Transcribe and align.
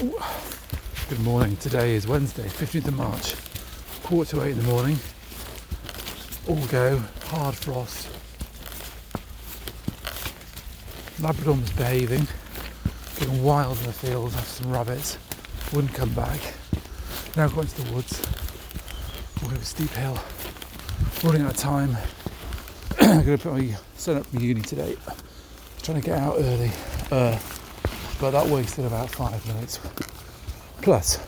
Good 0.00 1.20
morning. 1.20 1.58
Today 1.58 1.94
is 1.94 2.06
Wednesday, 2.06 2.44
15th 2.44 2.88
of 2.88 2.96
March, 2.96 3.34
quarter 4.02 4.30
to 4.30 4.42
eight 4.44 4.52
in 4.52 4.56
the 4.56 4.64
morning. 4.64 4.98
All 6.48 6.66
go, 6.68 7.02
hard 7.26 7.54
frost. 7.54 8.08
Labrador 11.20 11.58
behaving, 11.76 12.26
getting 13.18 13.44
wild 13.44 13.76
in 13.80 13.84
the 13.84 13.92
fields 13.92 14.34
after 14.36 14.62
some 14.62 14.72
rabbits. 14.72 15.18
Wouldn't 15.74 15.92
come 15.92 16.14
back. 16.14 16.40
Now 17.36 17.48
going 17.48 17.66
to 17.66 17.82
the 17.82 17.92
woods, 17.92 18.22
walking 19.42 19.58
up 19.58 19.62
a 19.62 19.66
steep 19.66 19.90
hill, 19.90 20.18
running 21.22 21.42
out 21.42 21.50
of 21.50 21.56
time. 21.58 21.94
I'm 23.02 23.22
going 23.22 23.36
to 23.36 23.42
put 23.50 23.52
my 23.52 23.76
son 23.96 24.16
up 24.16 24.26
from 24.28 24.40
uni 24.40 24.62
today. 24.62 24.96
Trying 25.82 26.00
to 26.00 26.06
get 26.06 26.18
out 26.18 26.36
early, 26.38 26.70
uh, 27.10 27.38
but 28.20 28.32
that 28.32 28.46
wasted 28.46 28.84
about 28.84 29.10
five 29.10 29.46
minutes. 29.46 29.80
Plus, 30.82 31.18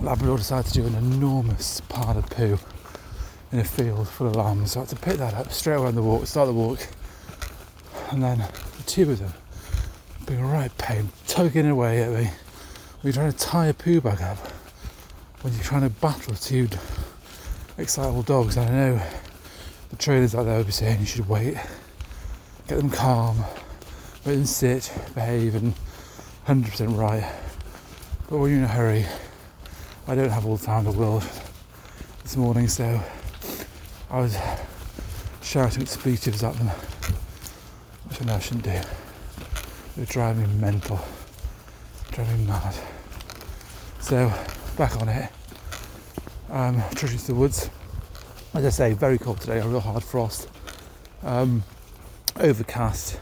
Labrador 0.00 0.38
decided 0.38 0.66
to 0.72 0.80
do 0.80 0.86
an 0.86 0.96
enormous 0.96 1.80
pile 1.82 2.18
of 2.18 2.28
poo 2.28 2.58
in 3.52 3.60
a 3.60 3.64
field 3.64 4.08
full 4.08 4.26
of 4.26 4.34
lambs. 4.34 4.72
So 4.72 4.80
I 4.80 4.82
had 4.82 4.88
to 4.90 4.96
pick 4.96 5.18
that 5.18 5.34
up 5.34 5.52
straight 5.52 5.76
away 5.76 5.88
on 5.88 5.94
the 5.94 6.02
walk, 6.02 6.26
start 6.26 6.48
the 6.48 6.52
walk, 6.52 6.80
and 8.10 8.22
then 8.22 8.38
the 8.38 8.82
two 8.84 9.10
of 9.10 9.20
them 9.20 9.32
being 10.26 10.40
a 10.40 10.46
right 10.46 10.76
pain, 10.78 11.10
tugging 11.28 11.68
away 11.68 12.02
at 12.02 12.10
me. 12.10 12.30
When 13.00 13.12
you're 13.12 13.12
trying 13.12 13.32
to 13.32 13.38
tie 13.38 13.66
a 13.66 13.74
poo 13.74 14.00
bag 14.00 14.20
up, 14.20 14.38
when 15.42 15.52
you're 15.54 15.62
trying 15.62 15.82
to 15.82 15.90
battle 15.90 16.34
two 16.34 16.68
excitable 17.78 18.22
dogs, 18.22 18.56
and 18.56 18.68
I 18.68 18.72
know 18.72 19.02
the 19.90 19.96
trainers 19.96 20.34
out 20.34 20.44
there 20.44 20.56
will 20.56 20.64
be 20.64 20.72
saying 20.72 21.00
you 21.00 21.06
should 21.06 21.28
wait, 21.28 21.54
get 22.66 22.78
them 22.78 22.90
calm, 22.90 23.44
make 24.24 24.36
them 24.36 24.46
sit, 24.46 24.92
behave, 25.14 25.54
and 25.54 25.74
100% 26.46 26.96
right. 26.96 27.28
But 28.30 28.36
you're 28.36 28.58
in 28.58 28.64
a 28.64 28.68
hurry, 28.68 29.04
I 30.06 30.14
don't 30.14 30.30
have 30.30 30.46
all 30.46 30.56
the 30.56 30.64
time 30.64 30.86
in 30.86 30.92
the 30.92 30.98
world 30.98 31.24
this 32.22 32.36
morning, 32.36 32.68
so 32.68 33.00
I 34.10 34.20
was 34.20 34.38
shouting 35.42 35.82
expletives 35.82 36.44
at 36.44 36.54
them, 36.54 36.68
which 38.08 38.22
I 38.22 38.24
know 38.24 38.34
I 38.34 38.38
shouldn't 38.38 38.64
do. 38.64 38.80
They 39.96 40.02
are 40.02 40.06
driving 40.06 40.48
me 40.48 40.60
mental, 40.60 41.00
driving 42.12 42.38
me 42.38 42.46
mad. 42.46 42.74
So, 44.00 44.32
back 44.76 45.00
on 45.00 45.08
it. 45.08 45.30
Um, 46.48 46.82
trudging 46.94 47.18
through 47.18 47.34
the 47.34 47.40
woods. 47.40 47.70
As 48.54 48.64
I 48.64 48.68
say, 48.68 48.92
very 48.92 49.18
cold 49.18 49.40
today, 49.40 49.58
a 49.58 49.66
real 49.66 49.80
hard 49.80 50.04
frost. 50.04 50.48
Um, 51.22 51.64
overcast, 52.36 53.18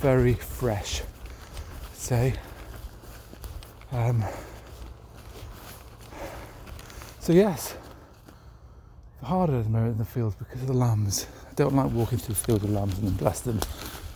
very 0.00 0.34
fresh 0.34 1.02
say. 1.92 2.34
Um, 3.92 4.24
so 7.20 7.32
yes, 7.32 7.74
harder 9.22 9.58
at 9.58 9.64
the 9.64 9.70
moment 9.70 9.92
in 9.92 9.98
the 9.98 10.04
fields 10.04 10.36
because 10.36 10.60
of 10.60 10.68
the 10.68 10.72
lambs. 10.72 11.26
I 11.50 11.54
don't 11.54 11.74
like 11.74 11.90
walking 11.90 12.18
through 12.18 12.34
the 12.34 12.40
fields 12.40 12.62
with 12.62 12.72
lambs 12.72 12.98
and 12.98 13.08
then 13.08 13.16
bless 13.16 13.40
them 13.40 13.60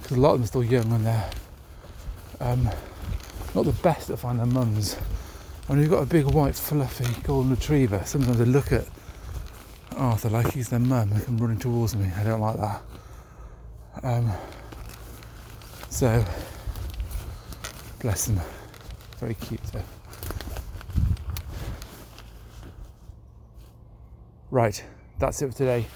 because 0.00 0.16
a 0.16 0.20
lot 0.20 0.32
of 0.32 0.38
them 0.38 0.44
are 0.44 0.46
still 0.46 0.64
young 0.64 0.92
and 0.92 1.06
they're 1.06 1.30
um, 2.40 2.68
not 3.54 3.64
the 3.64 3.72
best 3.82 4.10
at 4.10 4.18
finding 4.18 4.44
their 4.44 4.54
mums. 4.54 4.94
When 5.66 5.78
you've 5.78 5.90
got 5.90 6.02
a 6.02 6.06
big 6.06 6.26
white 6.26 6.56
fluffy 6.56 7.06
golden 7.22 7.50
retriever, 7.50 8.02
sometimes 8.04 8.40
I 8.40 8.44
look 8.44 8.72
at 8.72 8.84
Arthur 9.96 10.30
like 10.30 10.52
he's 10.52 10.68
their 10.68 10.78
mum 10.78 11.12
and 11.12 11.24
come 11.24 11.38
running 11.38 11.58
towards 11.58 11.96
me. 11.96 12.10
I 12.16 12.24
don't 12.24 12.40
like 12.40 12.56
that. 12.56 12.82
Um, 14.02 14.32
so 15.90 16.24
Bless 18.00 18.26
them. 18.26 18.40
Very 19.18 19.34
cute 19.34 19.62
though. 19.72 19.82
Right, 24.50 24.82
that's 25.18 25.42
it 25.42 25.52
for 25.52 25.56
today. 25.56 25.86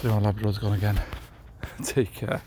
The 0.00 0.14
Labrador's 0.14 0.58
gone 0.58 0.74
again. 0.74 1.00
Take 1.84 2.14
care. 2.14 2.40